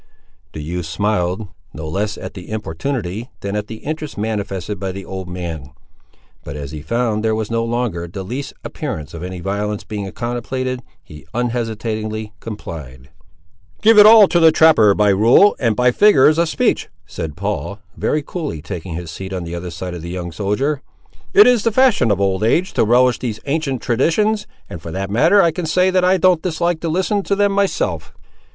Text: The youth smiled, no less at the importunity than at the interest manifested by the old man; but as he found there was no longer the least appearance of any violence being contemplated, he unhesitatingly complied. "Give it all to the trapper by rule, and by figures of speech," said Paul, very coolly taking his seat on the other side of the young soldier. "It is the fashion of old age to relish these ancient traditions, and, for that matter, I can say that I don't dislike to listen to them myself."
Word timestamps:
The 0.53 0.63
youth 0.63 0.87
smiled, 0.87 1.47
no 1.75 1.87
less 1.87 2.17
at 2.17 2.33
the 2.33 2.49
importunity 2.49 3.29
than 3.41 3.55
at 3.55 3.67
the 3.67 3.75
interest 3.85 4.17
manifested 4.17 4.79
by 4.79 4.91
the 4.91 5.05
old 5.05 5.29
man; 5.29 5.73
but 6.43 6.55
as 6.55 6.71
he 6.71 6.81
found 6.81 7.23
there 7.23 7.35
was 7.35 7.51
no 7.51 7.63
longer 7.63 8.07
the 8.07 8.23
least 8.23 8.53
appearance 8.63 9.13
of 9.13 9.21
any 9.21 9.41
violence 9.41 9.83
being 9.83 10.11
contemplated, 10.11 10.81
he 11.03 11.27
unhesitatingly 11.35 12.33
complied. 12.39 13.11
"Give 13.83 13.99
it 13.99 14.07
all 14.07 14.27
to 14.29 14.39
the 14.39 14.51
trapper 14.51 14.95
by 14.95 15.09
rule, 15.09 15.55
and 15.59 15.75
by 15.75 15.91
figures 15.91 16.39
of 16.39 16.49
speech," 16.49 16.89
said 17.05 17.37
Paul, 17.37 17.77
very 17.95 18.23
coolly 18.23 18.59
taking 18.59 18.95
his 18.95 19.11
seat 19.11 19.31
on 19.31 19.43
the 19.43 19.53
other 19.53 19.69
side 19.69 19.93
of 19.93 20.01
the 20.01 20.09
young 20.09 20.31
soldier. 20.31 20.81
"It 21.31 21.45
is 21.45 21.63
the 21.63 21.71
fashion 21.71 22.09
of 22.09 22.19
old 22.19 22.43
age 22.43 22.73
to 22.73 22.83
relish 22.85 23.19
these 23.19 23.39
ancient 23.45 23.83
traditions, 23.83 24.47
and, 24.67 24.81
for 24.81 24.89
that 24.89 25.11
matter, 25.11 25.43
I 25.43 25.51
can 25.51 25.67
say 25.67 25.91
that 25.91 26.03
I 26.03 26.17
don't 26.17 26.41
dislike 26.41 26.79
to 26.79 26.89
listen 26.89 27.21
to 27.21 27.35
them 27.35 27.51
myself." 27.51 28.15